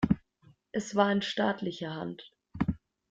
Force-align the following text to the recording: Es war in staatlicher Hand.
Es 0.71 0.95
war 0.95 1.11
in 1.11 1.21
staatlicher 1.21 1.93
Hand. 1.93 2.33